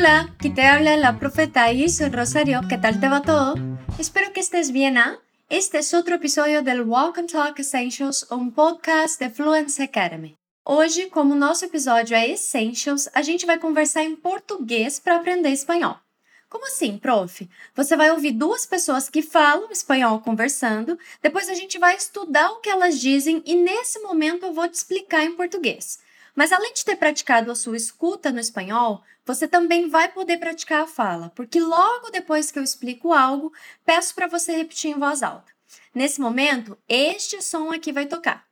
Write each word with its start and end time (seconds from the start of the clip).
Hola, 0.00 0.32
aquí 0.38 0.48
te 0.48 0.62
habla 0.62 0.96
la 0.96 1.18
profeta 1.18 1.70
Isis 1.70 2.10
Rosario. 2.10 2.62
¿Qué 2.70 2.78
tal 2.78 3.00
te 3.00 3.08
va 3.10 3.20
todo? 3.20 3.54
Espero 3.98 4.32
que 4.32 4.40
estés 4.40 4.70
bien, 4.70 4.96
¿ah? 4.96 5.18
Este 5.50 5.76
es 5.76 5.92
otro 5.92 6.14
episódio 6.14 6.62
del 6.62 6.80
Walk 6.80 7.18
and 7.18 7.30
Talk 7.30 7.60
Essentials, 7.60 8.26
um 8.30 8.50
podcast 8.50 9.22
da 9.22 9.28
Fluency 9.28 9.82
Academy. 9.82 10.38
Hoje, 10.64 11.10
como 11.10 11.34
nosso 11.34 11.66
episódio 11.66 12.16
é 12.16 12.30
Essentials, 12.30 13.10
a 13.12 13.20
gente 13.20 13.44
vai 13.44 13.58
conversar 13.58 14.02
em 14.02 14.16
português 14.16 14.98
para 14.98 15.16
aprender 15.16 15.50
espanhol. 15.50 15.98
Como 16.48 16.66
assim, 16.66 16.96
prof? 16.96 17.46
Você 17.74 17.94
vai 17.94 18.10
ouvir 18.10 18.32
duas 18.32 18.64
pessoas 18.64 19.10
que 19.10 19.20
falam 19.20 19.70
espanhol 19.70 20.20
conversando, 20.20 20.98
depois 21.20 21.50
a 21.50 21.54
gente 21.54 21.78
vai 21.78 21.94
estudar 21.94 22.50
o 22.52 22.60
que 22.60 22.70
elas 22.70 22.98
dizem 22.98 23.42
e 23.44 23.54
nesse 23.54 23.98
momento 23.98 24.46
eu 24.46 24.54
vou 24.54 24.66
te 24.66 24.76
explicar 24.76 25.26
em 25.26 25.36
português. 25.36 25.98
Mas 26.34 26.52
além 26.52 26.72
de 26.72 26.84
ter 26.84 26.96
praticado 26.96 27.50
a 27.50 27.54
sua 27.54 27.76
escuta 27.76 28.30
no 28.30 28.40
espanhol, 28.40 29.02
você 29.24 29.46
também 29.46 29.88
vai 29.88 30.08
poder 30.08 30.38
praticar 30.38 30.82
a 30.82 30.86
fala, 30.86 31.30
porque 31.34 31.60
logo 31.60 32.10
depois 32.10 32.50
que 32.50 32.58
eu 32.58 32.62
explico 32.62 33.12
algo, 33.12 33.52
peço 33.84 34.14
para 34.14 34.26
você 34.26 34.56
repetir 34.56 34.90
em 34.90 34.98
voz 34.98 35.22
alta. 35.22 35.52
Nesse 35.94 36.20
momento, 36.20 36.76
este 36.88 37.42
som 37.42 37.70
aqui 37.72 37.92
vai 37.92 38.06
tocar. 38.06 38.44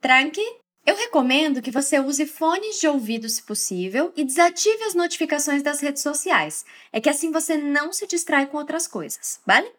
Tranque? 0.00 0.42
Eu 0.86 0.96
recomendo 0.96 1.60
que 1.60 1.70
você 1.70 2.00
use 2.00 2.24
fones 2.26 2.80
de 2.80 2.88
ouvido 2.88 3.28
se 3.28 3.42
possível 3.42 4.10
e 4.16 4.24
desative 4.24 4.82
as 4.84 4.94
notificações 4.94 5.62
das 5.62 5.80
redes 5.80 6.02
sociais. 6.02 6.64
É 6.90 6.98
que 6.98 7.10
assim 7.10 7.30
você 7.30 7.58
não 7.58 7.92
se 7.92 8.06
distrai 8.06 8.46
com 8.46 8.56
outras 8.56 8.86
coisas, 8.86 9.38
vale? 9.44 9.70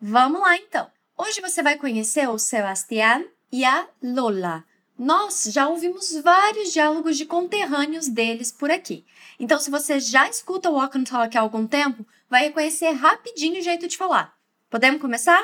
Vamos 0.00 0.40
lá 0.40 0.56
então. 0.56 0.90
Hoje 1.16 1.40
você 1.40 1.62
vai 1.62 1.76
conhecer 1.76 2.28
o 2.28 2.38
Sebastián 2.38 3.24
e 3.52 3.64
a 3.64 3.88
Lola. 4.02 4.64
Nós 4.98 5.50
já 5.52 5.68
ouvimos 5.68 6.18
vários 6.22 6.72
diálogos 6.72 7.18
de 7.18 7.26
conterrâneos 7.26 8.08
deles 8.08 8.50
por 8.50 8.70
aqui. 8.70 9.04
Então, 9.38 9.58
se 9.58 9.70
você 9.70 10.00
já 10.00 10.26
escuta 10.26 10.70
o 10.70 10.74
Walk 10.74 10.96
and 10.96 11.04
Talk 11.04 11.36
há 11.36 11.40
algum 11.42 11.66
tempo, 11.66 12.06
vai 12.30 12.44
reconhecer 12.44 12.92
rapidinho 12.92 13.60
o 13.60 13.62
jeito 13.62 13.86
de 13.86 13.96
falar. 13.96 14.32
Podemos 14.70 15.00
começar? 15.00 15.42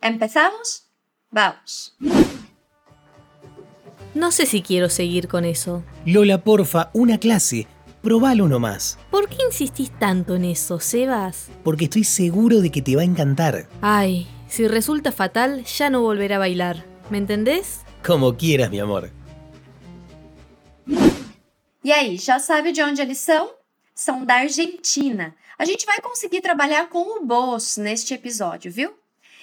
¿Empezamos? 0.00 0.84
Vamos. 1.32 1.96
No 4.14 4.30
sé 4.30 4.46
si 4.46 4.62
quiero 4.62 4.88
seguir 4.88 5.26
con 5.26 5.44
eso. 5.44 5.82
Lola, 6.06 6.44
porfa, 6.44 6.90
una 6.92 7.18
clase. 7.18 7.66
Probalo 8.00 8.46
nomás. 8.46 8.96
¿Por 9.10 9.28
qué 9.28 9.38
insistís 9.44 9.90
tanto 9.98 10.36
en 10.36 10.44
eso, 10.44 10.78
Sebas? 10.78 11.48
Porque 11.64 11.86
estoy 11.86 12.04
seguro 12.04 12.60
de 12.60 12.70
que 12.70 12.80
te 12.80 12.94
va 12.94 13.02
a 13.02 13.06
encantar. 13.06 13.66
Ay, 13.80 14.28
si 14.46 14.68
resulta 14.68 15.10
fatal, 15.10 15.64
ya 15.64 15.90
no 15.90 16.02
volveré 16.02 16.34
a 16.34 16.38
bailar. 16.38 16.84
¿Me 17.10 17.18
entendés? 17.18 17.83
Como 18.04 18.34
quieras, 18.34 18.70
mi 18.70 18.80
amor. 18.80 19.10
E 21.82 21.92
aí, 21.92 22.16
já 22.16 22.38
sabe 22.38 22.72
de 22.72 22.82
onde 22.82 23.00
eles 23.00 23.18
são? 23.18 23.50
São 23.94 24.24
da 24.24 24.34
Argentina. 24.34 25.34
A 25.58 25.64
gente 25.64 25.86
vai 25.86 26.00
conseguir 26.00 26.40
trabalhar 26.40 26.88
com 26.88 27.18
o 27.18 27.24
boss 27.24 27.76
neste 27.76 28.12
episódio, 28.12 28.70
viu? 28.70 28.92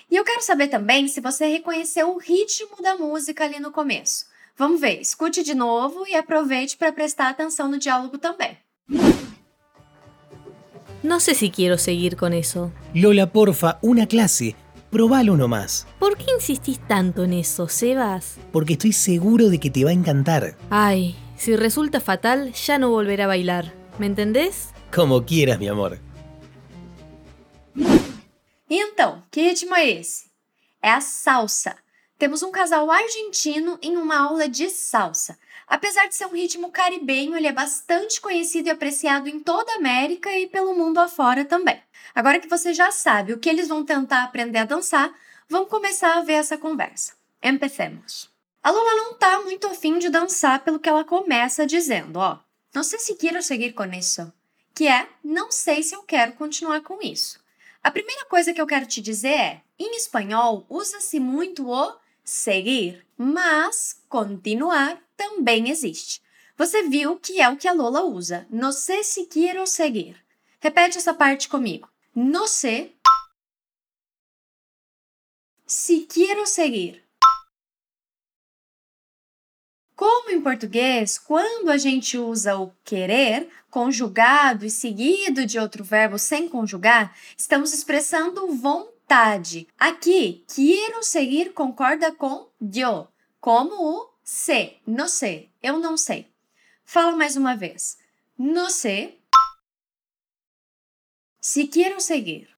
E 0.09 0.15
eu 0.15 0.23
quero 0.23 0.41
saber 0.41 0.67
também 0.67 1.07
se 1.07 1.21
você 1.21 1.47
reconheceu 1.47 2.13
o 2.13 2.17
ritmo 2.17 2.81
da 2.81 2.97
música 2.97 3.45
ali 3.45 3.59
no 3.59 3.71
começo. 3.71 4.25
Vamos 4.57 4.81
ver, 4.81 4.99
escute 4.99 5.41
de 5.41 5.55
novo 5.55 6.05
e 6.07 6.15
aproveite 6.15 6.77
para 6.77 6.91
prestar 6.91 7.29
atenção 7.29 7.67
no 7.69 7.79
diálogo 7.79 8.17
também. 8.17 8.57
No 11.01 11.19
sé 11.19 11.33
si 11.33 11.49
quiero 11.49 11.77
seguir 11.77 12.15
con 12.15 12.33
eso. 12.33 12.71
Lola, 12.93 13.25
porfa, 13.25 13.79
una 13.81 14.05
clase. 14.05 14.55
Probalo 14.92 15.38
nomás. 15.38 15.88
¿Por 16.00 16.17
qué 16.17 16.25
insistís 16.36 16.80
tanto 16.86 17.23
en 17.23 17.31
eso, 17.31 17.70
Sebas? 17.70 18.36
Porque 18.52 18.73
estoy 18.73 18.92
seguro 18.92 19.50
de 19.50 19.58
que 19.58 19.70
te 19.70 19.86
va 19.86 19.92
a 19.92 19.94
encantar. 19.94 20.58
Ay, 20.70 21.16
si 21.38 21.56
resulta 21.56 22.02
fatal, 22.02 22.52
ya 22.52 22.78
no 22.78 22.89
volveré 22.89 23.23
a 23.23 23.28
bailar. 23.28 23.73
¿Me 24.00 24.06
entendés? 24.06 24.69
Como 24.94 25.25
quieras, 25.25 25.59
mi 25.59 25.69
amor. 25.69 26.00
Então, 28.69 29.24
que 29.31 29.41
ritmo 29.41 29.75
é 29.75 29.90
esse? 29.90 30.25
É 30.81 30.91
a 30.91 31.00
salsa. 31.00 31.78
Temos 32.18 32.44
um 32.44 32.51
casal 32.51 32.91
argentino 32.91 33.80
em 33.81 33.96
uma 33.96 34.18
aula 34.18 34.50
de 34.50 34.69
salsa. 34.69 35.40
Apesar 35.71 36.09
de 36.09 36.15
ser 36.15 36.25
um 36.25 36.35
ritmo 36.35 36.69
caribenho, 36.69 37.33
ele 37.33 37.47
é 37.47 37.51
bastante 37.53 38.19
conhecido 38.19 38.67
e 38.67 38.69
apreciado 38.69 39.29
em 39.29 39.39
toda 39.39 39.71
a 39.71 39.75
América 39.77 40.29
e 40.37 40.45
pelo 40.45 40.75
mundo 40.75 40.97
afora 40.97 41.45
também. 41.45 41.81
Agora 42.13 42.41
que 42.41 42.49
você 42.49 42.73
já 42.73 42.91
sabe 42.91 43.31
o 43.31 43.39
que 43.39 43.49
eles 43.49 43.69
vão 43.69 43.85
tentar 43.85 44.25
aprender 44.25 44.57
a 44.57 44.65
dançar, 44.65 45.17
vamos 45.47 45.69
começar 45.69 46.17
a 46.17 46.23
ver 46.23 46.33
essa 46.33 46.57
conversa. 46.57 47.13
Empecemos. 47.41 48.29
A 48.61 48.69
Lula 48.69 48.95
não 48.95 49.13
tá 49.13 49.39
muito 49.43 49.65
afim 49.65 49.97
de 49.97 50.09
dançar 50.09 50.61
pelo 50.61 50.77
que 50.77 50.89
ela 50.89 51.05
começa 51.05 51.65
dizendo, 51.65 52.19
ó. 52.19 52.38
Não 52.75 52.83
sei 52.83 52.99
se 52.99 53.15
quero 53.15 53.41
seguir 53.41 53.71
com 53.71 53.85
isso. 53.85 54.29
Que 54.75 54.89
é, 54.89 55.07
não 55.23 55.53
sei 55.53 55.83
se 55.83 55.95
eu 55.95 56.03
quero 56.03 56.33
continuar 56.33 56.81
com 56.81 57.01
isso. 57.01 57.39
A 57.81 57.89
primeira 57.89 58.25
coisa 58.25 58.53
que 58.53 58.59
eu 58.59 58.67
quero 58.67 58.85
te 58.85 58.99
dizer 58.99 59.29
é, 59.29 59.61
em 59.79 59.95
espanhol, 59.95 60.65
usa-se 60.69 61.17
muito 61.17 61.65
o 61.65 61.69
seguir, 62.23 63.05
mas 63.17 64.01
continuar 64.07 65.01
também 65.15 65.69
existe. 65.69 66.21
Você 66.57 66.83
viu 66.83 67.17
que 67.17 67.41
é 67.41 67.49
o 67.49 67.57
que 67.57 67.67
a 67.67 67.73
Lola 67.73 68.03
usa. 68.03 68.47
Sei 68.73 69.03
se 69.03 69.25
quero 69.25 69.65
seguir. 69.65 70.15
Repete 70.59 70.97
essa 70.97 71.13
parte 71.13 71.49
comigo. 71.49 71.89
Sei 72.47 72.95
se 75.65 76.01
quero 76.01 76.45
seguir. 76.45 77.01
Como 79.95 80.31
em 80.31 80.41
português, 80.41 81.17
quando 81.19 81.69
a 81.69 81.77
gente 81.77 82.17
usa 82.17 82.57
o 82.57 82.73
querer, 82.83 83.47
conjugado 83.69 84.65
e 84.65 84.69
seguido 84.69 85.45
de 85.45 85.59
outro 85.59 85.83
verbo 85.83 86.17
sem 86.17 86.49
conjugar, 86.49 87.15
estamos 87.38 87.71
expressando 87.71 88.51
vontade. 88.53 88.91
Aqui, 89.77 90.45
quero 90.47 91.03
seguir 91.03 91.51
concorda 91.51 92.13
com 92.13 92.49
yo, 92.61 93.09
como 93.41 93.75
o 93.75 94.13
se, 94.23 94.77
não 94.88 95.09
sei, 95.09 95.51
eu 95.61 95.79
não 95.79 95.97
sei. 95.97 96.31
Fala 96.85 97.11
mais 97.11 97.35
uma 97.35 97.53
vez. 97.53 97.97
Não 98.38 98.69
sei 98.69 99.21
se 101.41 101.67
quero 101.67 102.00
seguir. 102.00 102.53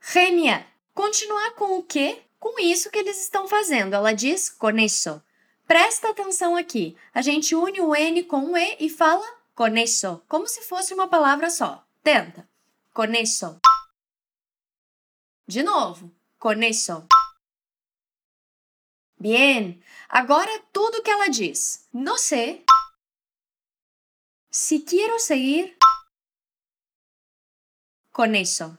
Genial! 0.00 0.62
Continuar 0.94 1.56
com 1.56 1.76
o 1.76 1.82
que? 1.82 2.22
Com 2.38 2.60
isso 2.60 2.90
que 2.90 3.00
eles 3.00 3.20
estão 3.20 3.48
fazendo. 3.48 3.94
Ela 3.94 4.12
diz 4.12 4.48
con 4.50 4.78
eso. 4.78 5.20
Presta 5.66 6.10
atenção 6.10 6.54
aqui. 6.56 6.96
A 7.12 7.22
gente 7.22 7.56
une 7.56 7.80
o 7.80 7.92
N 7.92 8.22
com 8.22 8.52
o 8.52 8.56
E 8.56 8.76
e 8.78 8.88
fala 8.88 9.26
con 9.52 9.76
eso, 9.76 10.22
como 10.28 10.46
se 10.46 10.62
fosse 10.62 10.94
uma 10.94 11.08
palavra 11.08 11.50
só. 11.50 11.84
Tenta. 12.04 12.48
Con 12.94 13.12
eso. 13.16 13.58
De 15.46 15.62
novo. 15.62 16.12
Con 16.38 16.62
eso. 16.62 17.06
Bien. 19.18 19.82
Agora 20.08 20.50
tudo 20.72 21.02
que 21.02 21.10
ela 21.10 21.28
diz. 21.28 21.88
Não 21.92 22.18
sei 22.18 22.64
se 24.50 24.84
quero 24.84 25.18
seguir 25.18 25.76
con 28.12 28.34
eso. 28.34 28.76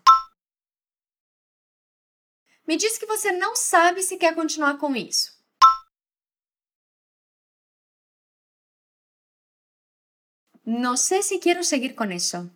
Me 2.66 2.75
diz 2.75 2.97
que 2.97 3.05
você 3.05 3.31
não 3.31 3.55
sabe 3.55 4.03
se 4.03 4.17
quer 4.17 4.35
continuar 4.35 4.78
com 4.78 4.95
isso. 4.95 5.38
Não 10.66 10.97
sei 10.97 11.23
se 11.23 11.39
quero 11.39 11.63
seguir 11.63 11.95
com 11.95 12.03
isso. 12.11 12.51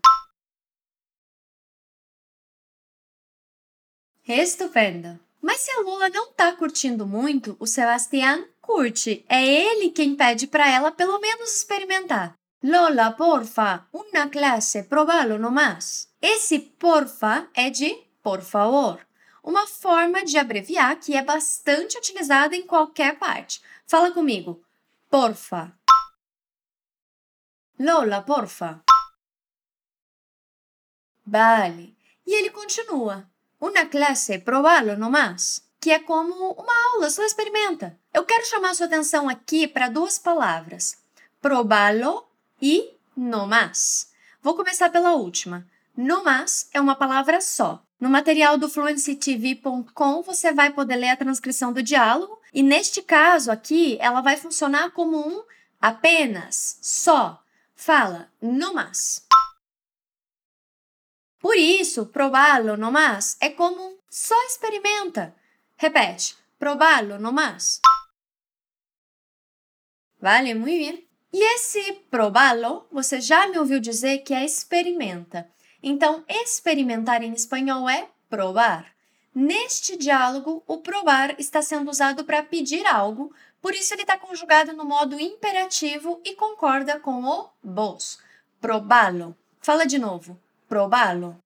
Estupendo! 4.31 5.19
Mas 5.41 5.61
se 5.61 5.71
a 5.71 5.81
Lula 5.81 6.09
não 6.09 6.31
tá 6.31 6.53
curtindo 6.53 7.05
muito, 7.05 7.57
o 7.59 7.65
Sebastián 7.65 8.45
curte. 8.61 9.25
É 9.27 9.43
ele 9.45 9.89
quem 9.89 10.15
pede 10.15 10.47
para 10.47 10.69
ela 10.69 10.91
pelo 10.91 11.19
menos 11.19 11.55
experimentar. 11.55 12.35
Lola, 12.63 13.11
porfa, 13.11 13.87
uma 13.91 14.29
classe, 14.29 14.83
probalo 14.83 15.39
nomás. 15.39 16.07
Esse 16.21 16.59
porfa 16.59 17.49
é 17.55 17.69
de 17.71 18.11
por 18.21 18.41
favor, 18.41 19.05
uma 19.43 19.65
forma 19.65 20.23
de 20.23 20.37
abreviar 20.37 20.99
que 20.99 21.15
é 21.15 21.23
bastante 21.23 21.97
utilizada 21.97 22.55
em 22.55 22.65
qualquer 22.65 23.17
parte. 23.17 23.61
Fala 23.85 24.11
comigo. 24.11 24.63
Porfa. 25.09 25.75
Lola, 27.79 28.21
porfa. 28.21 28.83
Vale. 31.25 31.97
E 32.25 32.33
ele 32.33 32.51
continua. 32.51 33.27
Uma 33.61 33.85
classe, 33.85 34.39
probalo 34.39 34.97
nomás. 34.97 35.61
Que 35.79 35.91
é 35.91 35.99
como 35.99 36.53
uma 36.53 36.93
aula, 36.93 37.11
só 37.11 37.23
experimenta. 37.23 37.95
Eu 38.11 38.25
quero 38.25 38.45
chamar 38.45 38.73
sua 38.73 38.87
atenção 38.87 39.29
aqui 39.29 39.67
para 39.67 39.87
duas 39.87 40.17
palavras. 40.17 40.97
Probalo 41.39 42.25
e 42.59 42.91
nomás. 43.15 44.11
Vou 44.41 44.55
começar 44.55 44.89
pela 44.89 45.13
última. 45.13 45.67
Nomás 45.95 46.69
é 46.73 46.81
uma 46.81 46.95
palavra 46.95 47.39
só. 47.39 47.83
No 47.99 48.09
material 48.09 48.57
do 48.57 48.67
fluencytv.com 48.67 50.23
você 50.23 50.51
vai 50.51 50.71
poder 50.71 50.95
ler 50.95 51.09
a 51.09 51.17
transcrição 51.17 51.71
do 51.71 51.83
diálogo 51.83 52.39
e 52.51 52.63
neste 52.63 53.03
caso 53.03 53.51
aqui 53.51 53.95
ela 54.01 54.21
vai 54.21 54.37
funcionar 54.37 54.89
como 54.91 55.17
um 55.17 55.43
apenas, 55.79 56.79
só. 56.81 57.43
fala 57.75 58.27
no 58.41 58.73
más. 58.73 59.30
Por 61.41 61.57
isso, 61.57 62.05
probá-lo 62.05 62.77
no 62.77 62.91
más 62.91 63.35
é 63.39 63.49
como 63.49 63.97
só 64.09 64.39
experimenta. 64.45 65.35
Repete, 65.75 66.37
probá-lo 66.59 67.17
no 67.17 67.33
más. 67.33 67.81
Vale, 70.21 70.53
muito 70.53 70.77
bem. 70.77 71.07
E 71.33 71.55
esse 71.55 71.93
probá-lo, 72.11 72.85
você 72.91 73.19
já 73.19 73.47
me 73.47 73.57
ouviu 73.57 73.79
dizer 73.79 74.19
que 74.19 74.33
é 74.33 74.45
experimenta. 74.45 75.49
Então, 75.81 76.23
experimentar 76.27 77.23
em 77.23 77.33
espanhol 77.33 77.89
é 77.89 78.07
provar. 78.29 78.93
Neste 79.33 79.97
diálogo, 79.97 80.61
o 80.67 80.77
provar 80.77 81.39
está 81.39 81.61
sendo 81.61 81.89
usado 81.89 82.23
para 82.25 82.43
pedir 82.43 82.85
algo, 82.85 83.33
por 83.61 83.73
isso 83.73 83.93
ele 83.93 84.01
está 84.01 84.17
conjugado 84.17 84.73
no 84.73 84.85
modo 84.85 85.19
imperativo 85.19 86.21
e 86.23 86.35
concorda 86.35 86.99
com 86.99 87.23
o 87.23 87.49
vos. 87.63 88.19
Probá-lo. 88.59 89.35
Fala 89.59 89.85
de 89.85 89.97
novo. 89.97 90.39
Probá-lo. 90.71 91.37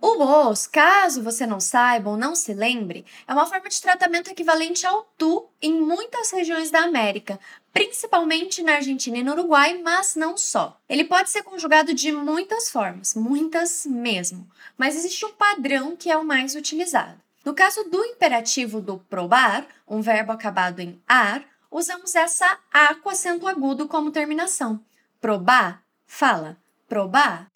O 0.00 0.18
vos, 0.18 0.66
caso 0.66 1.22
você 1.22 1.46
não 1.46 1.60
saiba 1.60 2.10
ou 2.10 2.16
não 2.16 2.34
se 2.34 2.52
lembre, 2.52 3.06
é 3.28 3.32
uma 3.32 3.46
forma 3.46 3.68
de 3.68 3.80
tratamento 3.80 4.28
equivalente 4.28 4.84
ao 4.84 5.04
tu 5.16 5.48
em 5.62 5.80
muitas 5.80 6.32
regiões 6.32 6.68
da 6.72 6.80
América, 6.80 7.38
principalmente 7.72 8.60
na 8.60 8.72
Argentina 8.72 9.18
e 9.18 9.22
no 9.22 9.34
Uruguai, 9.34 9.80
mas 9.84 10.16
não 10.16 10.36
só. 10.36 10.80
Ele 10.88 11.04
pode 11.04 11.30
ser 11.30 11.44
conjugado 11.44 11.94
de 11.94 12.10
muitas 12.10 12.70
formas, 12.70 13.14
muitas 13.14 13.86
mesmo, 13.86 14.50
mas 14.76 14.96
existe 14.96 15.24
um 15.24 15.32
padrão 15.32 15.94
que 15.94 16.10
é 16.10 16.16
o 16.16 16.24
mais 16.24 16.56
utilizado. 16.56 17.22
No 17.44 17.54
caso 17.54 17.84
do 17.84 18.04
imperativo 18.04 18.80
do 18.80 18.98
probar, 18.98 19.64
um 19.86 20.00
verbo 20.00 20.32
acabado 20.32 20.80
em 20.80 21.00
ar, 21.06 21.44
usamos 21.70 22.16
essa 22.16 22.58
a 22.72 22.96
com 22.96 23.10
acento 23.10 23.46
agudo 23.46 23.86
como 23.86 24.10
terminação. 24.10 24.84
Probar, 25.20 25.84
fala, 26.04 26.58
probar. 26.88 27.50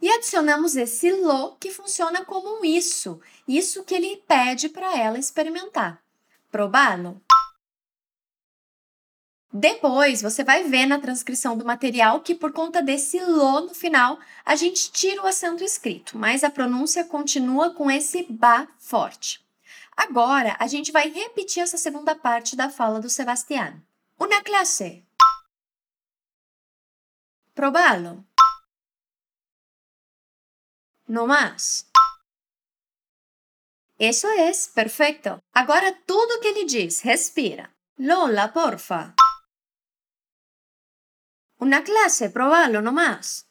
E 0.00 0.10
adicionamos 0.10 0.76
esse 0.76 1.10
lo 1.10 1.56
que 1.56 1.70
funciona 1.70 2.24
como 2.24 2.60
um 2.60 2.64
isso, 2.64 3.20
isso 3.48 3.84
que 3.84 3.94
ele 3.94 4.22
pede 4.28 4.68
para 4.68 4.96
ela 4.98 5.18
experimentar. 5.18 6.02
Probá-lo. 6.50 7.20
Depois, 9.52 10.20
você 10.20 10.44
vai 10.44 10.64
ver 10.64 10.84
na 10.84 10.98
transcrição 10.98 11.56
do 11.56 11.64
material 11.64 12.20
que, 12.20 12.34
por 12.34 12.52
conta 12.52 12.82
desse 12.82 13.18
lo 13.20 13.62
no 13.62 13.74
final, 13.74 14.18
a 14.44 14.54
gente 14.54 14.92
tira 14.92 15.22
o 15.22 15.26
acento 15.26 15.64
escrito, 15.64 16.18
mas 16.18 16.44
a 16.44 16.50
pronúncia 16.50 17.04
continua 17.04 17.72
com 17.72 17.90
esse 17.90 18.26
ba 18.28 18.68
forte. 18.78 19.42
Agora, 19.96 20.56
a 20.58 20.66
gente 20.66 20.92
vai 20.92 21.08
repetir 21.08 21.62
essa 21.62 21.78
segunda 21.78 22.14
parte 22.14 22.54
da 22.54 22.68
fala 22.68 23.00
do 23.00 23.08
Sebastián. 23.08 23.82
Una 24.20 24.42
clase. 24.42 25.05
Probá-lo. 27.56 28.26
No 31.08 31.26
más. 31.26 31.90
Eso 33.98 34.28
es, 34.30 34.68
perfeito. 34.68 35.40
Agora 35.54 35.98
tudo 36.04 36.38
que 36.42 36.50
ele 36.50 36.66
diz, 36.66 37.02
respira. 37.02 37.74
Lola, 37.96 38.52
porfa. 38.52 39.14
Una 41.58 41.82
clase, 41.82 42.28
probalo 42.28 42.82
nomás. 42.82 43.46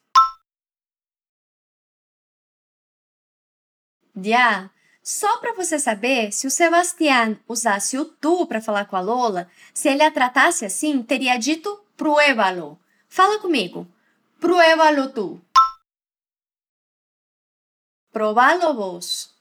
Já. 4.15 4.71
Só 5.01 5.39
para 5.39 5.53
você 5.53 5.79
saber, 5.79 6.31
se 6.31 6.45
o 6.45 6.51
Sebastián 6.51 7.43
usasse 7.47 7.97
o 7.97 8.05
tu 8.05 8.45
para 8.47 8.61
falar 8.61 8.85
com 8.85 8.97
a 8.97 9.01
Lola, 9.01 9.49
se 9.73 9.89
ele 9.89 10.03
a 10.03 10.11
tratasse 10.11 10.63
assim, 10.63 11.01
teria 11.01 11.37
dito 11.37 11.83
pruébalo. 11.97 12.79
Fala 13.07 13.39
comigo. 13.39 13.94
Pruébalo 14.45 15.11
tu. 15.11 15.41
Probalo 18.11 18.75
vos. 18.75 19.33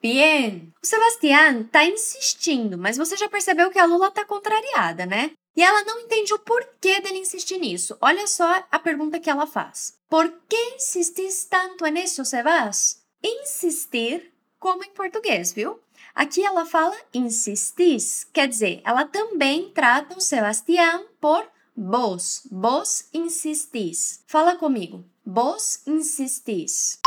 Bien. 0.00 0.72
O 0.80 0.86
Sebastián 0.86 1.64
tá 1.64 1.84
insistindo, 1.84 2.78
mas 2.78 2.96
você 2.96 3.16
já 3.16 3.28
percebeu 3.28 3.68
que 3.72 3.80
a 3.80 3.84
Lula 3.84 4.12
tá 4.12 4.24
contrariada, 4.24 5.04
né? 5.04 5.32
E 5.56 5.62
ela 5.64 5.82
não 5.82 5.98
entende 5.98 6.32
o 6.34 6.38
porquê 6.38 7.00
dele 7.00 7.18
insistir 7.18 7.58
nisso. 7.58 7.98
Olha 8.00 8.28
só 8.28 8.64
a 8.70 8.78
pergunta 8.78 9.18
que 9.18 9.28
ela 9.28 9.48
faz. 9.48 9.98
Por 10.08 10.30
que 10.48 10.76
insistis 10.76 11.46
tanto 11.46 11.84
nisso, 11.86 12.24
Sebas? 12.24 13.02
Insistir, 13.24 14.32
como 14.60 14.84
em 14.84 14.90
português, 14.90 15.52
viu? 15.52 15.80
Aqui 16.14 16.44
ela 16.44 16.64
fala 16.64 16.96
insistis, 17.12 18.22
quer 18.32 18.46
dizer, 18.46 18.82
ela 18.84 19.04
também 19.04 19.72
trata 19.72 20.16
o 20.16 20.20
Sebastián 20.20 21.04
por 21.20 21.44
vos. 21.76 22.48
Vos 22.50 23.08
insistis. 23.12 24.24
Fala 24.26 24.56
comigo. 24.56 25.04
Vos 25.24 25.86
insistis. 25.86 26.98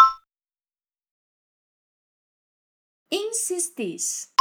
Insistis. 3.12 4.32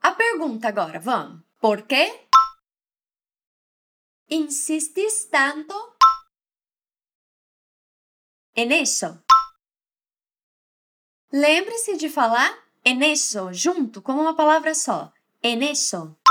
A 0.00 0.12
pergunta 0.12 0.68
agora, 0.68 1.00
vamos. 1.00 1.42
Por 1.60 1.86
quê? 1.86 2.28
Insistis 4.28 5.28
tanto 5.28 5.96
en 8.54 8.72
eso. 8.72 9.22
Lembre-se 11.30 11.96
de 11.96 12.10
falar 12.10 12.52
en 12.84 13.02
eso 13.02 13.50
junto 13.52 14.02
como 14.02 14.22
uma 14.22 14.36
palavra 14.36 14.74
só. 14.74 15.12
En 15.40 15.62
eso. 15.62 16.21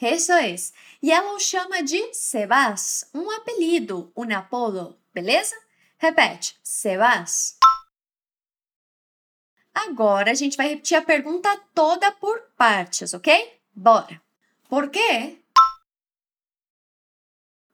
Isso 0.00 0.32
é. 0.32 0.54
E 1.02 1.10
ela 1.10 1.32
o 1.32 1.40
chama 1.40 1.82
de 1.82 2.12
Sebas, 2.12 3.08
um 3.14 3.30
apelido, 3.30 4.12
um 4.16 4.30
apodo, 4.34 4.98
beleza? 5.12 5.56
Repete, 5.98 6.58
Sebas. 6.62 7.58
Agora 9.72 10.30
a 10.30 10.34
gente 10.34 10.56
vai 10.56 10.68
repetir 10.68 10.96
a 10.96 11.02
pergunta 11.02 11.54
toda 11.74 12.12
por 12.12 12.40
partes, 12.56 13.14
ok? 13.14 13.60
Bora. 13.74 14.20
Por 14.68 14.90
quê? 14.90 15.42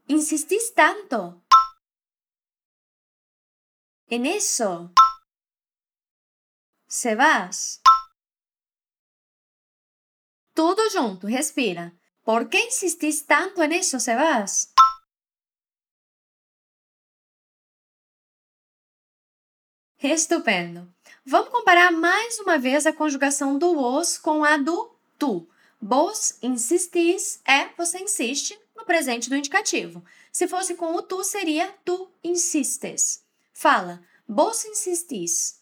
Insistis 0.09 0.71
tanto? 0.71 1.43
En 4.09 4.27
eso. 4.27 4.93
Sebas. 6.87 7.81
Tudo 10.55 10.91
junto, 10.91 11.27
respira. 11.27 11.93
¿Por 12.33 12.49
qué 12.49 12.61
insistís 12.65 13.27
tanto 13.27 13.63
en 13.63 13.73
eso, 13.73 14.01
Sebas? 14.01 14.73
Estupendo! 19.99 20.91
Vamos 21.27 21.51
comparar 21.51 21.93
mais 21.93 22.39
uma 22.39 22.57
vez 22.57 22.87
a 22.87 22.93
conjugação 22.95 23.59
do 23.59 23.79
os 23.79 24.17
com 24.17 24.43
a 24.45 24.57
do 24.57 24.97
tu. 25.19 25.47
Vos 25.79 26.39
insistis 26.43 27.43
é 27.47 27.69
você 27.77 27.99
insiste 27.99 28.59
no 28.75 28.87
presente 28.87 29.29
do 29.29 29.37
indicativo. 29.37 30.03
Se 30.33 30.49
fosse 30.49 30.75
com 30.75 30.95
o 30.95 31.03
tu, 31.03 31.23
seria 31.23 31.71
tu 31.85 32.11
insistes. 32.25 33.23
Fala, 33.53 34.03
vos 34.27 34.65
insistis. 34.65 35.61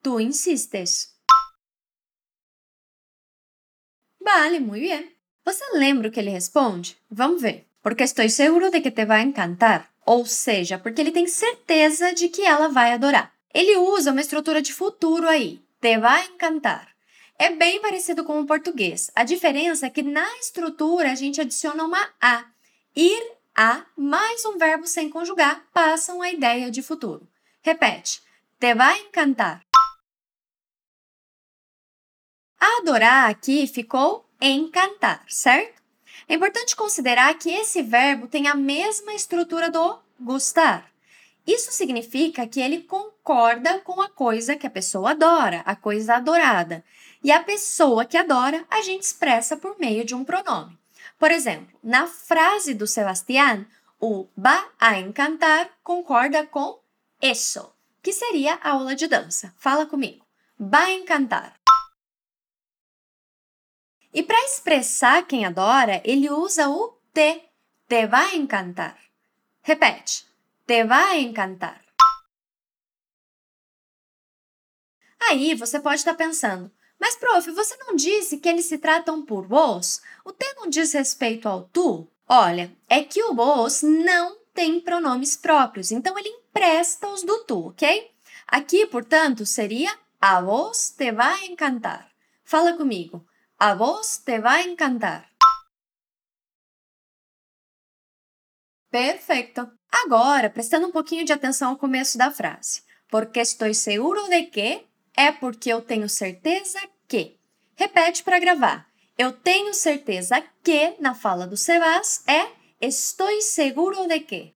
Tu 0.00 0.20
insistes. 0.20 1.19
Vale, 4.20 4.60
muy 4.60 4.80
bien. 4.80 5.12
Você 5.44 5.64
lembra 5.72 6.08
o 6.08 6.10
que 6.10 6.20
ele 6.20 6.30
responde? 6.30 6.96
Vamos 7.10 7.40
ver. 7.42 7.66
Porque 7.82 8.04
estou 8.04 8.28
seguro 8.28 8.70
de 8.70 8.80
que 8.80 8.90
te 8.90 9.04
vai 9.06 9.22
encantar. 9.22 9.90
Ou 10.04 10.26
seja, 10.26 10.78
porque 10.78 11.00
ele 11.00 11.12
tem 11.12 11.26
certeza 11.26 12.12
de 12.12 12.28
que 12.28 12.42
ela 12.42 12.68
vai 12.68 12.92
adorar. 12.92 13.32
Ele 13.52 13.76
usa 13.76 14.12
uma 14.12 14.20
estrutura 14.20 14.60
de 14.60 14.72
futuro 14.72 15.26
aí. 15.28 15.60
Te 15.80 15.98
vai 15.98 16.26
encantar. 16.26 16.88
É 17.38 17.50
bem 17.50 17.80
parecido 17.80 18.22
com 18.22 18.38
o 18.38 18.46
português. 18.46 19.10
A 19.14 19.24
diferença 19.24 19.86
é 19.86 19.90
que 19.90 20.02
na 20.02 20.28
estrutura 20.38 21.10
a 21.10 21.14
gente 21.14 21.40
adiciona 21.40 21.84
uma 21.84 22.08
a. 22.20 22.44
Ir 22.94 23.22
a 23.56 23.84
mais 23.96 24.44
um 24.44 24.58
verbo 24.58 24.86
sem 24.86 25.08
conjugar 25.08 25.64
passam 25.72 26.20
a 26.20 26.30
ideia 26.30 26.70
de 26.70 26.82
futuro. 26.82 27.26
Repete. 27.62 28.20
Te 28.58 28.74
vai 28.74 29.00
encantar. 29.00 29.69
Adorar 32.60 33.30
aqui 33.30 33.66
ficou 33.66 34.24
encantar, 34.40 35.24
certo? 35.26 35.80
É 36.28 36.34
importante 36.34 36.76
considerar 36.76 37.32
que 37.34 37.50
esse 37.50 37.82
verbo 37.82 38.28
tem 38.28 38.46
a 38.46 38.54
mesma 38.54 39.14
estrutura 39.14 39.70
do 39.70 39.98
gostar. 40.20 40.90
Isso 41.46 41.72
significa 41.72 42.46
que 42.46 42.60
ele 42.60 42.82
concorda 42.82 43.78
com 43.80 44.00
a 44.00 44.08
coisa 44.08 44.54
que 44.54 44.66
a 44.66 44.70
pessoa 44.70 45.12
adora, 45.12 45.62
a 45.64 45.74
coisa 45.74 46.16
adorada. 46.16 46.84
E 47.24 47.32
a 47.32 47.42
pessoa 47.42 48.04
que 48.04 48.16
adora 48.16 48.64
a 48.70 48.82
gente 48.82 49.02
expressa 49.02 49.56
por 49.56 49.78
meio 49.78 50.04
de 50.04 50.14
um 50.14 50.24
pronome. 50.24 50.78
Por 51.18 51.30
exemplo, 51.30 51.76
na 51.82 52.06
frase 52.06 52.74
do 52.74 52.86
Sebastián, 52.86 53.66
o 53.98 54.28
va 54.38 54.68
a 54.78 54.98
encantar 54.98 55.70
concorda 55.82 56.46
com 56.46 56.78
eso. 57.20 57.74
que 58.02 58.12
seria 58.14 58.54
a 58.62 58.70
aula 58.70 58.94
de 58.94 59.06
dança. 59.06 59.52
Fala 59.58 59.84
comigo. 59.84 60.24
Va 60.58 60.90
encantar. 60.90 61.59
E 64.12 64.22
para 64.22 64.44
expressar 64.44 65.26
quem 65.26 65.44
adora, 65.44 66.00
ele 66.04 66.30
usa 66.30 66.68
o 66.68 66.98
te. 67.12 67.42
Te 67.88 68.06
vai 68.06 68.36
encantar. 68.36 68.98
Repete. 69.62 70.26
Te 70.66 70.84
vai 70.84 71.20
encantar. 71.20 71.80
Aí 75.20 75.54
você 75.54 75.78
pode 75.78 75.96
estar 75.96 76.14
pensando, 76.14 76.72
mas 76.98 77.14
prof, 77.14 77.50
você 77.52 77.76
não 77.76 77.94
disse 77.94 78.38
que 78.38 78.48
eles 78.48 78.64
se 78.64 78.78
tratam 78.78 79.24
por 79.24 79.46
vós? 79.46 80.00
O 80.24 80.32
te 80.32 80.54
não 80.54 80.68
diz 80.68 80.92
respeito 80.92 81.48
ao 81.48 81.64
tu? 81.64 82.08
Olha, 82.28 82.74
é 82.88 83.02
que 83.02 83.22
o 83.22 83.34
vós 83.34 83.82
não 83.82 84.38
tem 84.54 84.80
pronomes 84.80 85.36
próprios, 85.36 85.90
então 85.90 86.18
ele 86.18 86.28
empresta 86.28 87.08
os 87.08 87.22
do 87.22 87.44
tu, 87.44 87.68
ok? 87.68 88.10
Aqui, 88.46 88.86
portanto, 88.86 89.46
seria 89.46 89.92
a 90.20 90.40
vós 90.40 90.90
te 90.90 91.12
vai 91.12 91.46
encantar. 91.46 92.10
Fala 92.44 92.72
comigo. 92.72 93.24
A 93.62 93.74
vós 93.74 94.16
te 94.24 94.40
vai 94.40 94.62
encantar. 94.62 95.30
Perfeito. 98.90 99.70
Agora, 99.92 100.48
prestando 100.48 100.86
um 100.86 100.90
pouquinho 100.90 101.26
de 101.26 101.32
atenção 101.34 101.68
ao 101.68 101.76
começo 101.76 102.16
da 102.16 102.30
frase. 102.30 102.82
Porque 103.10 103.38
estou 103.38 103.72
seguro 103.74 104.26
de 104.30 104.44
que 104.46 104.88
é 105.14 105.30
porque 105.30 105.68
eu 105.68 105.82
tenho 105.82 106.08
certeza 106.08 106.80
que. 107.06 107.38
Repete 107.76 108.24
para 108.24 108.38
gravar. 108.38 108.88
Eu 109.18 109.30
tenho 109.30 109.74
certeza 109.74 110.40
que 110.64 110.96
na 110.98 111.14
fala 111.14 111.46
do 111.46 111.54
Sebas 111.54 112.26
é 112.26 112.50
estou 112.80 113.42
seguro 113.42 114.08
de 114.08 114.20
que. 114.20 114.54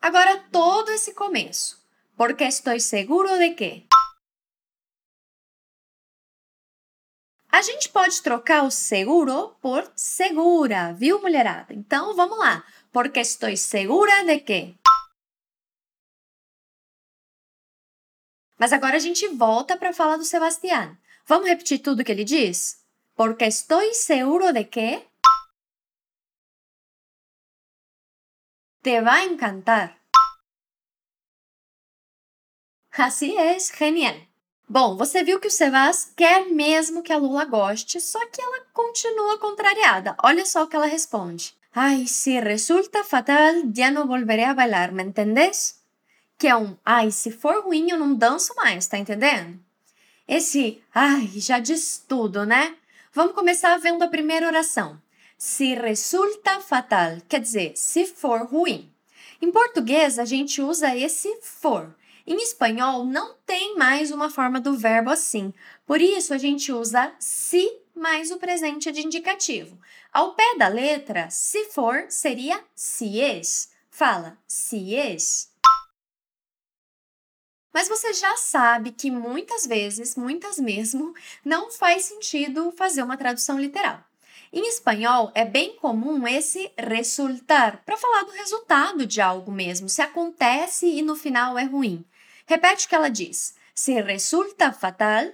Agora 0.00 0.42
todo 0.50 0.90
esse 0.90 1.12
começo. 1.12 1.78
Porque 2.16 2.44
estou 2.44 2.80
seguro 2.80 3.38
de 3.38 3.50
que. 3.50 3.86
A 7.52 7.60
gente 7.60 7.90
pode 7.90 8.22
trocar 8.22 8.64
o 8.64 8.70
seguro 8.70 9.50
por 9.60 9.92
segura, 9.94 10.94
viu, 10.94 11.20
mulherada? 11.20 11.74
Então 11.74 12.16
vamos 12.16 12.38
lá. 12.38 12.64
Porque 12.90 13.20
estou 13.20 13.54
segura 13.58 14.24
de 14.24 14.38
que. 14.40 14.74
Mas 18.58 18.72
agora 18.72 18.96
a 18.96 18.98
gente 18.98 19.28
volta 19.28 19.76
para 19.76 19.90
a 19.90 19.92
fala 19.92 20.16
do 20.16 20.24
Sebastián. 20.24 20.96
Vamos 21.26 21.46
repetir 21.46 21.80
tudo 21.80 22.02
que 22.02 22.10
ele 22.10 22.24
diz? 22.24 22.82
Porque 23.14 23.44
estou 23.44 23.82
seguro 23.92 24.50
de 24.50 24.64
que 24.64 25.06
te 28.82 29.00
vai 29.02 29.26
encantar. 29.26 30.00
Assim 32.92 33.36
é, 33.36 33.58
genial. 33.58 34.31
Bom, 34.72 34.96
você 34.96 35.22
viu 35.22 35.38
que 35.38 35.48
o 35.48 35.50
Sebas 35.50 36.14
quer 36.16 36.48
mesmo 36.48 37.02
que 37.02 37.12
a 37.12 37.18
Lula 37.18 37.44
goste, 37.44 38.00
só 38.00 38.18
que 38.28 38.40
ela 38.40 38.64
continua 38.72 39.36
contrariada. 39.36 40.16
Olha 40.22 40.46
só 40.46 40.62
o 40.62 40.66
que 40.66 40.74
ela 40.74 40.86
responde. 40.86 41.54
Ai, 41.74 42.06
se 42.06 42.40
resulta 42.40 43.04
fatal, 43.04 43.52
já 43.76 43.90
não 43.90 44.06
volveré 44.06 44.46
a 44.46 44.54
bailar, 44.54 44.90
me 44.90 45.02
entendes? 45.02 45.78
que 46.38 46.48
é 46.48 46.56
um 46.56 46.74
ai, 46.82 47.10
se 47.10 47.30
for 47.30 47.62
ruim 47.62 47.90
eu 47.90 47.98
não 47.98 48.14
danço 48.14 48.54
mais, 48.56 48.86
tá 48.86 48.96
entendendo? 48.96 49.60
Esse 50.26 50.82
ai 50.94 51.28
já 51.34 51.58
diz 51.58 52.02
tudo, 52.08 52.46
né? 52.46 52.74
Vamos 53.12 53.34
começar 53.34 53.76
vendo 53.76 54.02
a 54.02 54.08
primeira 54.08 54.46
oração. 54.46 54.98
Se 55.36 55.74
resulta 55.74 56.60
fatal, 56.60 57.18
quer 57.28 57.40
dizer, 57.40 57.72
se 57.76 58.06
for 58.06 58.46
ruim. 58.46 58.90
Em 59.42 59.52
português, 59.52 60.18
a 60.18 60.24
gente 60.24 60.62
usa 60.62 60.96
esse 60.96 61.28
for. 61.42 61.94
Em 62.26 62.40
espanhol, 62.42 63.04
não 63.04 63.34
tem 63.44 63.76
mais 63.76 64.10
uma 64.10 64.30
forma 64.30 64.60
do 64.60 64.76
verbo 64.76 65.10
assim. 65.10 65.52
Por 65.84 66.00
isso, 66.00 66.32
a 66.32 66.38
gente 66.38 66.72
usa 66.72 67.12
se 67.18 67.80
mais 67.94 68.30
o 68.30 68.38
presente 68.38 68.90
de 68.92 69.04
indicativo. 69.04 69.78
Ao 70.12 70.34
pé 70.34 70.56
da 70.56 70.68
letra, 70.68 71.28
se 71.30 71.64
for 71.66 72.06
seria 72.08 72.62
se 72.74 73.20
es. 73.20 73.70
Fala, 73.90 74.38
se 74.46 74.94
es. 74.94 75.50
Mas 77.72 77.88
você 77.88 78.12
já 78.12 78.36
sabe 78.36 78.92
que 78.92 79.10
muitas 79.10 79.66
vezes, 79.66 80.14
muitas 80.14 80.58
mesmo, 80.58 81.14
não 81.44 81.70
faz 81.70 82.04
sentido 82.04 82.72
fazer 82.72 83.02
uma 83.02 83.16
tradução 83.16 83.58
literal. 83.58 84.04
Em 84.52 84.68
espanhol, 84.68 85.32
é 85.34 85.46
bem 85.46 85.76
comum 85.76 86.28
esse 86.28 86.70
resultar, 86.76 87.82
para 87.86 87.96
falar 87.96 88.24
do 88.24 88.32
resultado 88.32 89.06
de 89.06 89.18
algo 89.18 89.50
mesmo, 89.50 89.88
se 89.88 90.02
acontece 90.02 90.86
e 90.86 91.00
no 91.00 91.16
final 91.16 91.58
é 91.58 91.64
ruim. 91.64 92.04
Repete 92.52 92.84
o 92.84 92.88
que 92.90 92.94
ela 92.94 93.08
diz. 93.08 93.56
Se 93.74 93.98
resulta 94.02 94.74
fatal. 94.74 95.24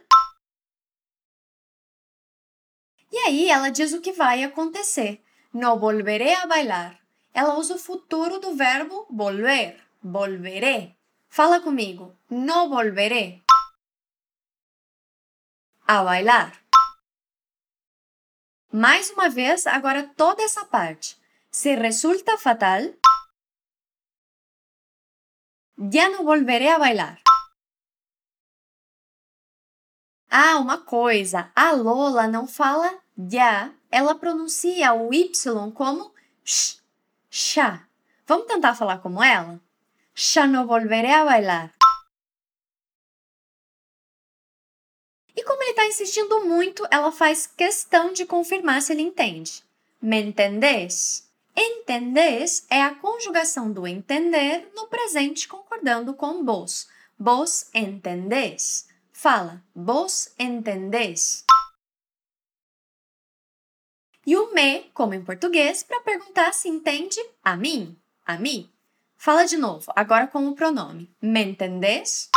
E 3.11 3.19
aí 3.27 3.51
ela 3.51 3.71
diz 3.71 3.93
o 3.93 4.01
que 4.01 4.13
vai 4.13 4.45
acontecer. 4.45 5.21
No 5.53 5.77
volveré 5.81 6.35
a 6.37 6.47
bailar. 6.47 6.97
Ela 7.35 7.59
usa 7.59 7.75
o 7.75 7.79
futuro 7.79 8.39
do 8.39 8.55
verbo 8.55 9.05
volver. 9.11 9.83
Volveré. 10.01 10.97
Fala 11.29 11.61
comigo. 11.61 12.17
No 12.31 12.69
volveré 12.69 13.43
a 15.89 16.05
bailar. 16.05 16.53
Mais 18.71 19.11
uma 19.11 19.29
vez, 19.29 19.67
agora 19.67 20.09
toda 20.17 20.45
essa 20.45 20.65
parte. 20.67 21.19
Se 21.51 21.75
resulta 21.75 22.39
fatal, 22.39 22.83
já 25.78 26.08
não 26.08 26.25
volveré 26.25 26.73
a 26.73 26.78
bailar. 26.78 27.20
Ah, 30.28 30.58
uma 30.58 30.78
coisa, 30.78 31.50
a 31.54 31.73
Lola 31.73 32.26
não 32.26 32.47
fala 32.47 32.99
já, 33.16 33.73
ela 33.90 34.14
pronuncia 34.14 34.92
o 34.92 35.12
Y 35.14 35.73
como 35.73 36.12
sh, 36.44 36.82
chá. 37.30 37.87
Vamos 38.26 38.47
tentar 38.47 38.75
falar 38.75 38.99
como 38.99 39.23
ela? 39.23 39.61
Ya 40.14 40.47
no 40.47 40.66
volveré 40.66 41.14
a 41.14 41.25
bailar. 41.25 41.73
E 45.35 45.44
como 45.44 45.62
ele 45.62 45.70
está 45.70 45.87
insistindo 45.87 46.44
muito, 46.44 46.85
ela 46.90 47.12
faz 47.12 47.47
questão 47.47 48.12
de 48.12 48.26
confirmar 48.26 48.82
se 48.82 48.92
ele 48.92 49.02
entende. 49.02 49.62
Me 50.02 50.20
entendés? 50.20 51.27
Entendés 51.61 52.65
é 52.71 52.81
a 52.81 52.95
conjugação 52.95 53.73
do 53.73 53.85
entender 53.85 54.71
no 54.77 54.87
presente 54.87 55.49
concordando 55.49 56.15
com 56.15 56.45
vos. 56.45 56.88
Vos 57.19 57.69
entendés. 57.75 58.88
Fala, 59.11 59.61
vos 59.75 60.33
entendés. 60.38 61.45
E 64.25 64.37
o 64.37 64.55
me, 64.55 64.85
como 64.91 65.15
em 65.15 65.25
português, 65.25 65.83
para 65.83 66.00
perguntar 66.03 66.55
se 66.55 66.69
entende 66.69 67.19
a 67.43 67.57
mim, 67.57 68.00
a 68.25 68.38
mim. 68.38 68.73
Fala 69.17 69.45
de 69.45 69.57
novo, 69.57 69.93
agora 69.97 70.29
com 70.29 70.47
o 70.47 70.55
pronome. 70.55 71.12
Me 71.21 71.43
entendés? 71.43 72.31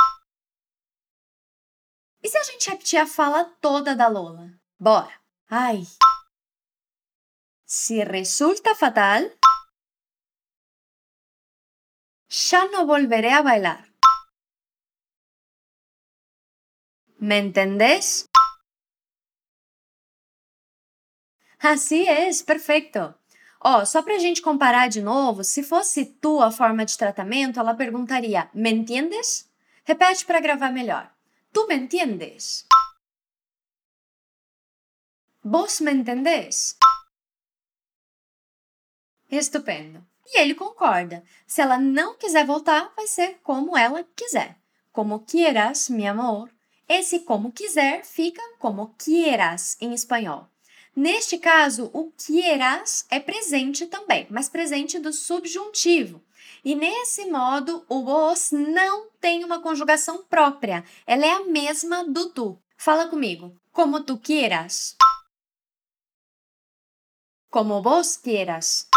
E 2.23 2.27
se 2.27 2.39
a 2.39 2.43
gente 2.43 2.71
repetir 2.71 2.97
a 2.97 3.05
fala 3.05 3.45
toda 3.61 3.95
da 3.95 4.07
Lola? 4.07 4.51
Bora! 4.79 5.13
Ai! 5.47 5.85
Se 7.73 8.03
resulta 8.03 8.75
fatal, 8.75 9.31
já 12.27 12.67
não 12.67 12.85
volveré 12.85 13.31
a 13.31 13.41
bailar. 13.41 13.87
¿Me 17.17 17.37
entendés? 17.37 18.27
Así 21.59 22.05
es, 22.09 22.43
perfecto. 22.43 23.17
Ó, 23.61 23.85
só 23.85 24.03
para 24.03 24.17
a 24.17 24.19
gente 24.19 24.41
comparar 24.41 24.89
de 24.89 25.01
novo, 25.01 25.41
se 25.45 25.63
fosse 25.63 26.03
tu 26.19 26.41
a 26.41 26.51
forma 26.51 26.83
de 26.83 26.97
tratamento, 26.97 27.61
ela 27.61 27.73
perguntaria: 27.73 28.51
Me 28.53 28.69
entiendes? 28.69 29.49
Repete 29.85 30.25
para 30.25 30.41
gravar 30.41 30.73
melhor. 30.73 31.09
Tu 31.53 31.65
me 31.67 31.75
entiendes? 31.75 32.67
Vos 35.41 35.79
me 35.79 35.91
entendés? 35.91 36.77
Estupendo. 39.31 40.05
E 40.25 40.39
ele 40.39 40.53
concorda. 40.53 41.23
Se 41.47 41.61
ela 41.61 41.77
não 41.77 42.15
quiser 42.15 42.45
voltar, 42.45 42.91
vai 42.95 43.07
ser 43.07 43.39
como 43.41 43.77
ela 43.77 44.05
quiser. 44.15 44.57
Como 44.91 45.21
quieras, 45.21 45.89
mi 45.89 46.05
amor. 46.05 46.49
Esse 46.87 47.21
como 47.21 47.51
quiser 47.51 48.03
fica 48.03 48.41
como 48.59 48.93
quieras 48.97 49.77
em 49.79 49.93
espanhol. 49.93 50.47
Neste 50.93 51.37
caso, 51.37 51.89
o 51.93 52.11
quieras 52.11 53.05
é 53.09 53.17
presente 53.19 53.87
também, 53.87 54.27
mas 54.29 54.49
presente 54.49 54.99
do 54.99 55.13
subjuntivo. 55.13 56.21
E 56.65 56.75
nesse 56.75 57.25
modo, 57.25 57.85
o 57.87 58.03
vos 58.03 58.51
não 58.51 59.09
tem 59.21 59.45
uma 59.45 59.61
conjugação 59.61 60.23
própria, 60.25 60.83
ela 61.07 61.25
é 61.25 61.31
a 61.31 61.45
mesma 61.45 62.03
do 62.03 62.29
tu. 62.31 62.61
Fala 62.75 63.07
comigo. 63.07 63.55
Como 63.71 64.03
tu 64.03 64.17
quieras. 64.17 64.97
Como 67.49 67.81
vos 67.81 68.17
quieras. 68.17 68.90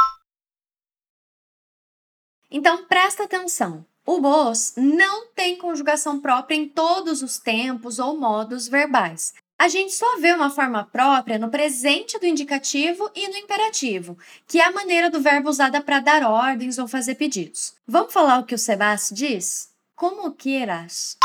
Então 2.57 2.85
presta 2.85 3.25
atenção. 3.25 3.85
O 4.07 4.21
vos 4.21 4.75
não 4.77 5.27
tem 5.33 5.59
conjugação 5.59 6.21
própria 6.21 6.55
em 6.55 6.69
todos 6.69 7.21
os 7.21 7.37
tempos 7.37 7.99
ou 7.99 8.17
modos 8.17 8.69
verbais. 8.69 9.35
A 9.59 9.67
gente 9.67 9.93
só 9.93 10.21
vê 10.21 10.33
uma 10.33 10.49
forma 10.49 10.85
própria 10.85 11.37
no 11.37 11.51
presente 11.51 12.17
do 12.17 12.27
indicativo 12.27 13.11
e 13.13 13.27
no 13.27 13.37
imperativo, 13.37 14.17
que 14.47 14.61
é 14.61 14.65
a 14.65 14.71
maneira 14.71 15.11
do 15.11 15.21
verbo 15.21 15.49
usada 15.49 15.83
para 15.83 15.99
dar 15.99 16.23
ordens 16.23 16.79
ou 16.79 16.87
fazer 16.87 17.17
pedidos. 17.17 17.75
Vamos 17.89 18.13
falar 18.13 18.39
o 18.39 18.47
que 18.47 18.55
o 18.55 18.59
Sebastião 18.59 19.17
diz? 19.17 19.75
Como 19.97 20.33
quieras. 20.33 21.17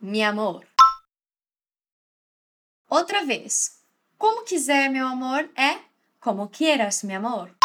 Mi 0.00 0.24
amor. 0.24 0.66
Outra 2.90 3.24
vez. 3.24 3.80
Como 4.18 4.44
quiser, 4.44 4.90
meu 4.90 5.06
amor, 5.06 5.48
é 5.56 5.78
como 6.18 6.48
quieras, 6.48 7.04
mi 7.04 7.14
amor. 7.14 7.61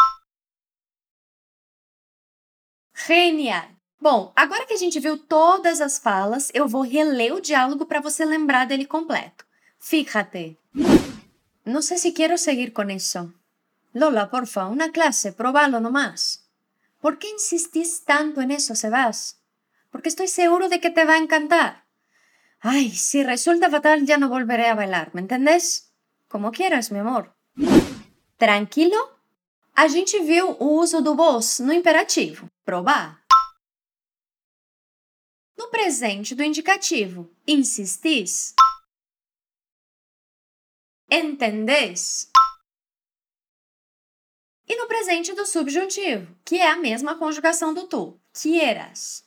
Genial! 3.06 3.78
Bom, 4.00 4.34
agora 4.36 4.66
que 4.66 4.74
a 4.74 4.78
gente 4.78 5.00
viu 5.00 5.18
todas 5.20 5.82
as 5.82 6.00
falas, 6.00 6.50
eu 6.52 6.68
vou 6.68 6.82
reler 6.82 7.32
o 7.32 7.40
diálogo 7.40 7.86
para 7.86 8.02
você 8.02 8.26
lembrar 8.26 8.66
dele 8.66 8.86
completo. 8.86 9.46
Fíjate. 9.80 10.58
No 11.64 11.82
sé 11.84 11.98
si 12.00 12.12
quiero 12.12 12.38
seguir 12.40 12.74
con 12.74 12.90
eso. 12.90 13.32
Lola, 13.94 14.30
porfa, 14.32 14.68
clase, 14.92 15.32
probalo 15.32 15.80
nomás. 15.80 16.50
¿Por 17.00 17.20
qué 17.20 17.30
insistís 17.30 18.04
tanto 18.04 18.42
en 18.42 18.50
eso, 18.50 18.76
Sebas? 18.76 19.40
Porque 19.92 20.10
estoy 20.10 20.28
seguro 20.28 20.68
de 20.68 20.80
que 20.80 20.90
te 20.90 21.06
va 21.06 21.14
a 21.14 21.20
encantar. 21.20 21.86
Ay, 22.60 22.90
si 22.90 23.24
resulta 23.24 23.70
fatal 23.70 24.06
ya 24.06 24.18
no 24.18 24.28
volveré 24.28 24.68
a 24.68 24.76
bailar, 24.76 25.12
¿me 25.14 25.22
entendés? 25.22 25.94
Como 26.28 26.52
quieras, 26.52 26.92
mi 26.92 27.00
amor. 27.00 27.36
Tranquilo? 28.38 28.98
A 29.76 29.88
gente 29.88 30.20
viu 30.22 30.58
o 30.60 30.80
uso 30.80 31.02
do 31.04 31.14
vos 31.16 31.60
no 31.60 31.72
imperativo. 31.72 32.50
Probar. 32.68 33.24
No 35.58 35.70
presente 35.70 36.36
do 36.36 36.44
indicativo, 36.44 37.34
insistis? 37.48 38.54
Entendês? 41.10 42.30
E 44.68 44.76
no 44.76 44.86
presente 44.86 45.32
do 45.32 45.46
subjuntivo, 45.46 46.36
que 46.44 46.58
é 46.58 46.70
a 46.70 46.76
mesma 46.76 47.18
conjugação 47.18 47.74
do 47.74 47.88
tu, 47.88 48.20
quieras. 48.34 49.24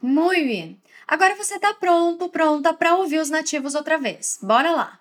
Muito 0.00 0.46
bem. 0.46 0.80
Agora 1.08 1.34
você 1.34 1.56
está 1.56 1.74
pronto, 1.74 2.28
pronta 2.28 2.72
para 2.72 2.94
ouvir 2.94 3.18
os 3.18 3.30
nativos 3.30 3.74
outra 3.74 3.98
vez. 3.98 4.38
Bora 4.40 4.70
lá. 4.70 5.00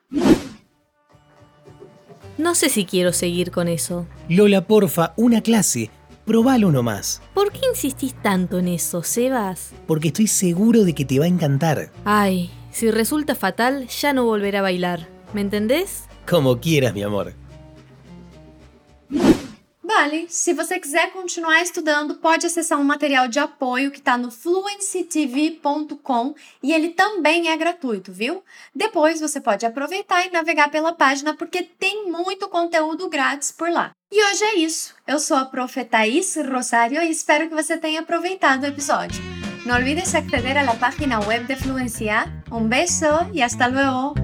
No 2.36 2.56
sé 2.56 2.68
si 2.68 2.84
quiero 2.84 3.14
seguir 3.14 3.52
con 3.52 3.68
eso. 3.68 4.08
Lola, 4.28 4.64
porfa, 4.64 5.14
una 5.16 5.40
clase. 5.44 5.92
Probalo 6.26 6.72
nomás. 6.72 7.22
¿Por 7.34 7.52
qué 7.52 7.60
insistís 7.70 8.14
tanto 8.22 8.60
en 8.60 8.68
eso, 8.68 9.02
Sebas? 9.04 9.72
Porque 9.88 10.10
estoy 10.10 10.28
seguro 10.28 10.84
de 10.84 10.94
que 10.94 11.04
te 11.04 11.18
va 11.18 11.26
a 11.26 11.30
encantar. 11.30 11.92
Ay, 12.06 12.52
si 12.72 12.92
resulta 12.92 13.34
fatal, 13.36 13.88
ya 13.88 14.14
no 14.14 14.26
volverá 14.26 14.60
a 14.60 14.64
bailar. 14.64 15.08
¿Me 15.34 15.42
entendés? 15.42 16.06
Como 16.30 16.60
quieras, 16.60 16.94
mi 16.94 17.02
amor. 17.04 17.34
Vale, 20.02 20.26
se 20.30 20.52
você 20.52 20.80
quiser 20.80 21.12
continuar 21.12 21.62
estudando, 21.62 22.16
pode 22.16 22.48
acessar 22.48 22.80
um 22.80 22.84
material 22.84 23.28
de 23.28 23.38
apoio 23.38 23.92
que 23.92 24.00
está 24.00 24.18
no 24.18 24.32
fluencytv.com 24.32 26.34
e 26.64 26.74
ele 26.74 26.90
também 26.90 27.50
é 27.50 27.56
gratuito, 27.56 28.12
viu? 28.12 28.44
Depois 28.74 29.22
você 29.22 29.40
pode 29.40 29.64
aproveitar 29.64 30.26
e 30.26 30.32
navegar 30.32 30.72
pela 30.72 30.92
página 30.92 31.36
porque 31.36 31.62
tem 31.62 32.10
muito 32.10 32.50
conteúdo 32.50 33.08
grátis 33.10 33.52
por 33.52 33.70
lá. 33.70 33.92
E 34.12 34.26
hoje 34.26 34.44
é 34.44 34.56
isso. 34.56 34.96
Eu 35.06 35.20
sou 35.20 35.38
a 35.38 35.46
Profetaís 35.46 36.36
Rosário 36.52 37.00
e 37.04 37.12
espero 37.12 37.48
que 37.48 37.54
você 37.54 37.78
tenha 37.78 38.00
aproveitado 38.00 38.64
o 38.64 38.68
episódio. 38.68 39.22
No 39.68 39.76
olvides 39.76 40.16
acceder 40.16 40.58
a 40.58 40.64
la 40.64 40.74
página 40.74 41.20
web 41.20 41.46
de 41.46 41.56
Fluencia. 41.56 42.26
Un 42.50 42.70
beso 42.70 43.30
y 43.32 43.44
hasta 43.44 43.68
luego. 43.68 44.16